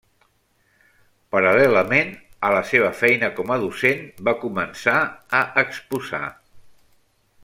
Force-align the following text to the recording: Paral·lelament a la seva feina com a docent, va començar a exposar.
Paral·lelament 1.35 2.09
a 2.49 2.51
la 2.55 2.63
seva 2.71 2.89
feina 3.03 3.29
com 3.41 3.53
a 3.57 3.59
docent, 3.67 4.03
va 4.29 4.35
començar 4.47 4.97
a 5.41 5.45
exposar. 5.67 6.27